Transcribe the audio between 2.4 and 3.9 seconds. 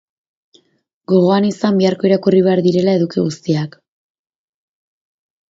behar direla eduki guztiak.